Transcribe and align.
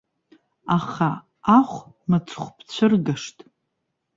Аха 0.77 1.09
аху 1.57 1.79
мыцхә 2.09 2.47
бцәыргашт. 2.57 3.37